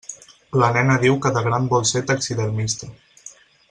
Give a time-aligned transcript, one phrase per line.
[0.61, 2.95] La nena diu que de gran vol ser taxidermista.